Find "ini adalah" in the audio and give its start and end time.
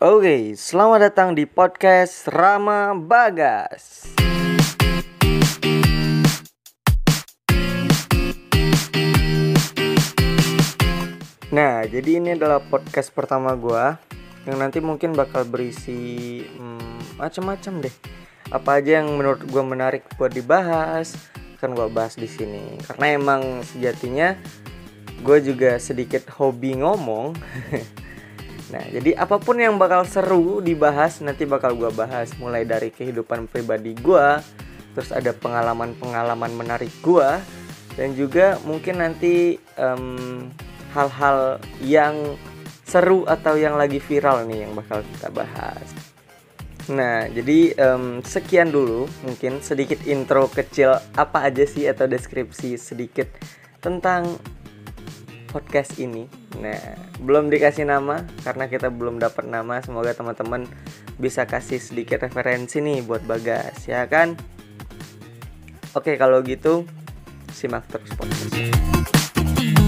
12.16-12.64